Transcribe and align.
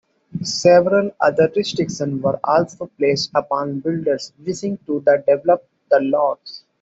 Several 0.41 1.11
other 1.19 1.47
restrictions 1.55 2.23
were 2.23 2.39
also 2.43 2.87
placed 2.97 3.29
upon 3.35 3.81
builders 3.81 4.33
wishing 4.43 4.79
to 4.87 4.99
develop 5.01 5.69
the 5.91 5.99
lots. 6.01 6.65